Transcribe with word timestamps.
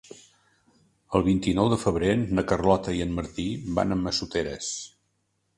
El 1.19 1.25
vint-i-nou 1.27 1.69
de 1.75 1.79
febrer 1.83 2.09
na 2.39 2.45
Carlota 2.53 2.97
i 3.01 3.05
en 3.07 3.15
Martí 3.21 3.47
van 3.79 3.97
a 3.97 4.03
Massoteres. 4.07 4.73